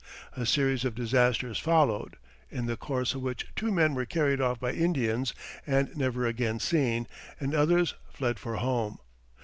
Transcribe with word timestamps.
A 0.35 0.47
series 0.47 0.83
of 0.83 0.95
disasters 0.95 1.59
followed, 1.59 2.17
in 2.49 2.65
the 2.65 2.75
course 2.75 3.13
of 3.13 3.21
which 3.21 3.45
two 3.55 3.71
men 3.71 3.93
were 3.93 4.07
carried 4.07 4.41
off 4.41 4.59
by 4.59 4.71
Indians 4.71 5.31
and 5.67 5.95
never 5.95 6.25
again 6.25 6.59
seen, 6.59 7.05
and 7.39 7.53
others 7.53 7.93
fled 8.11 8.39
for 8.39 8.55
home. 8.55 8.97